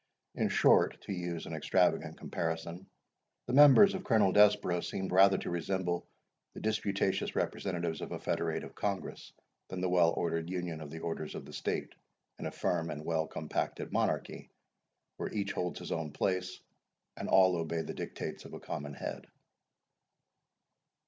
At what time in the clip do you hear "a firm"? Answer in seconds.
12.47-12.89